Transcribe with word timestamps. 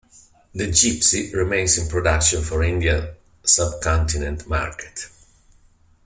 The 0.55 0.65
Gypsy 0.65 1.31
remains 1.31 1.77
in 1.77 1.87
production 1.87 2.41
for 2.41 2.63
the 2.63 2.69
Indian 2.69 3.09
Subcontinent 3.43 4.47
market. 4.49 5.07